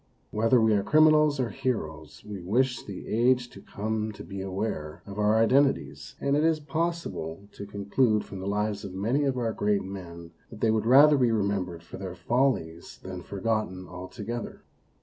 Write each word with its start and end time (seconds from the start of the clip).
Whether 0.31 0.59
we 0.59 0.73
are 0.73 0.81
criminals 0.81 1.39
or 1.39 1.51
heroes, 1.51 2.25
we 2.25 2.41
wish 2.41 2.83
the 2.85 3.07
age 3.07 3.51
to 3.51 3.61
come 3.61 4.11
to 4.13 4.23
be 4.23 4.41
aware 4.41 5.03
of 5.05 5.19
our 5.19 5.37
identities, 5.37 6.15
and 6.19 6.35
it 6.35 6.43
is 6.43 6.59
possible 6.59 7.47
to 7.51 7.67
con 7.67 7.85
clude 7.85 8.23
from 8.23 8.39
the 8.39 8.47
lives 8.47 8.83
of 8.83 8.95
many 8.95 9.25
of 9.25 9.37
our 9.37 9.53
great 9.53 9.83
men 9.83 10.31
that 10.49 10.59
they 10.59 10.71
would 10.71 10.87
rather 10.87 11.19
be 11.19 11.31
remembered 11.31 11.83
for 11.83 11.97
their 11.97 12.15
follies 12.15 12.97
than 13.03 13.21
forgotten 13.21 13.87
altogether. 13.87 14.63